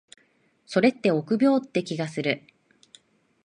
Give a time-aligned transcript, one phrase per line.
[0.65, 2.41] それって臆病って気がする。